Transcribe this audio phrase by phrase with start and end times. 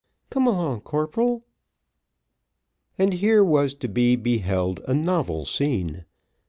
[0.31, 1.45] "Come along, corporal."
[2.97, 6.05] And here was to be beheld a novel scene.